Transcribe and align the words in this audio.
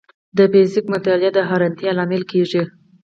د 0.37 0.39
فزیک 0.51 0.85
مطالعه 0.93 1.31
د 1.33 1.39
حیرانتیا 1.49 1.91
لامل 1.97 2.23
کېږي. 2.31 2.63